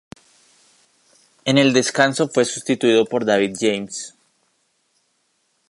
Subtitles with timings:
[1.45, 4.15] En el descanso fue sustituido por David James.